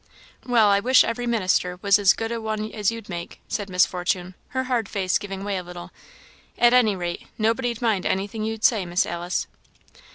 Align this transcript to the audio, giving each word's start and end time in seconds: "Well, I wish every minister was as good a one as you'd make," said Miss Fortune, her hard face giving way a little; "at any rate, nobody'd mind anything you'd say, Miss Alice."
"Well, 0.47 0.67
I 0.71 0.79
wish 0.79 1.03
every 1.03 1.27
minister 1.27 1.77
was 1.83 1.99
as 1.99 2.13
good 2.13 2.31
a 2.31 2.41
one 2.41 2.71
as 2.71 2.89
you'd 2.89 3.07
make," 3.07 3.39
said 3.47 3.69
Miss 3.69 3.85
Fortune, 3.85 4.33
her 4.47 4.63
hard 4.63 4.89
face 4.89 5.19
giving 5.19 5.43
way 5.43 5.57
a 5.57 5.63
little; 5.63 5.91
"at 6.57 6.73
any 6.73 6.95
rate, 6.95 7.27
nobody'd 7.37 7.83
mind 7.83 8.07
anything 8.07 8.43
you'd 8.43 8.63
say, 8.63 8.83
Miss 8.83 9.05
Alice." 9.05 9.45